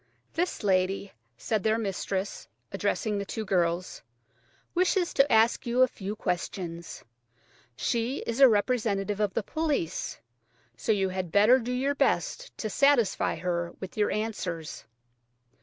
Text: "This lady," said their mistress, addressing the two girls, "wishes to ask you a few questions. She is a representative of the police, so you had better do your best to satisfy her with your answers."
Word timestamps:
"This 0.33 0.63
lady," 0.63 1.13
said 1.37 1.61
their 1.61 1.77
mistress, 1.77 2.47
addressing 2.71 3.19
the 3.19 3.23
two 3.25 3.45
girls, 3.45 4.01
"wishes 4.73 5.13
to 5.13 5.31
ask 5.31 5.67
you 5.67 5.83
a 5.83 5.87
few 5.87 6.15
questions. 6.15 7.03
She 7.75 8.23
is 8.25 8.39
a 8.39 8.49
representative 8.49 9.19
of 9.19 9.35
the 9.35 9.43
police, 9.43 10.17
so 10.75 10.91
you 10.91 11.09
had 11.09 11.31
better 11.31 11.59
do 11.59 11.71
your 11.71 11.93
best 11.93 12.57
to 12.57 12.67
satisfy 12.67 13.35
her 13.35 13.73
with 13.79 13.95
your 13.95 14.09
answers." 14.09 14.85